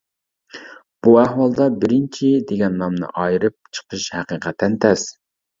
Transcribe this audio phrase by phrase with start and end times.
[1.07, 5.07] بۇ ئەھۋالدا «بىرىنچى» دېگەن نامنى ئايرىپ چىقىش ھەقىقەتەن تەس.